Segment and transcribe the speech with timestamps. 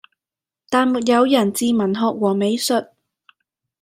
[0.67, 2.87] 但沒有人治文學和美術；